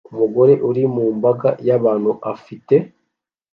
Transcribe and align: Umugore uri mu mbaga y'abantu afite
Umugore 0.11 0.53
uri 0.69 0.83
mu 0.95 1.05
mbaga 1.17 1.49
y'abantu 1.67 2.11
afite 2.33 2.75